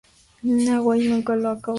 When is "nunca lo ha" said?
1.09-1.53